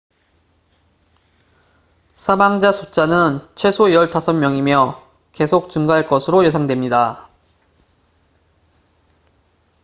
[2.15, 4.99] 사망자 숫자는 최소 15명이며
[5.31, 7.29] 계속 증가할 것으로 예상됩니다